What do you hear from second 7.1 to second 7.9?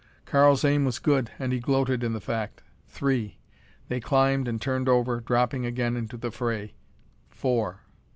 Four!